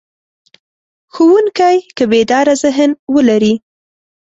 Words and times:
ښوونکی 1.13 1.75
که 1.97 2.03
بیداره 2.11 2.53
ذهن 2.63 2.89
ولري. 3.13 3.53